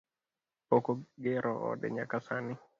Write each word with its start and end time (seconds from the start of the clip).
Pok 0.67 0.85
ogero 0.93 1.53
ode 1.69 1.87
nyaka 1.95 2.17
sani 2.25 2.53